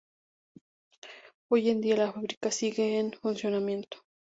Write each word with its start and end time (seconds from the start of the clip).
Hoy 1.49 1.69
en 1.69 1.79
día 1.79 1.95
la 1.95 2.11
fábrica 2.11 2.49
sigue 2.49 2.97
en 2.97 3.13
funcionamiento. 3.13 3.99